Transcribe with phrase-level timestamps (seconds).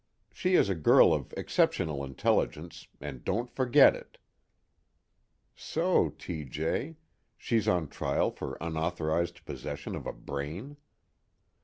[0.33, 4.17] She is a girl of exceptional intelligence, and don't forget it."
[5.55, 6.43] (_So, T.
[6.43, 6.97] J.?
[7.37, 10.77] She's on trial for unauthorized possession of a brain?